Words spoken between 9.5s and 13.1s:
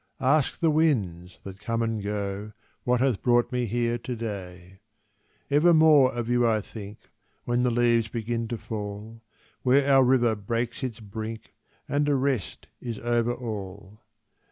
Where our river breaks its brink, And a rest is